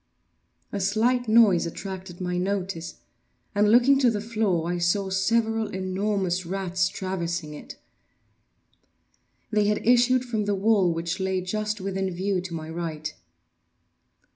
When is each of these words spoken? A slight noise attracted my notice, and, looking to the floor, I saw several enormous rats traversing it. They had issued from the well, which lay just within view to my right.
A 0.71 0.79
slight 0.79 1.27
noise 1.27 1.67
attracted 1.67 2.19
my 2.19 2.35
notice, 2.39 2.95
and, 3.53 3.69
looking 3.69 3.99
to 3.99 4.09
the 4.09 4.19
floor, 4.19 4.67
I 4.71 4.79
saw 4.79 5.11
several 5.11 5.67
enormous 5.67 6.43
rats 6.43 6.89
traversing 6.89 7.53
it. 7.53 7.75
They 9.51 9.65
had 9.67 9.85
issued 9.85 10.25
from 10.25 10.45
the 10.45 10.55
well, 10.55 10.91
which 10.91 11.19
lay 11.19 11.39
just 11.41 11.79
within 11.81 12.09
view 12.09 12.41
to 12.41 12.53
my 12.55 12.67
right. 12.67 13.13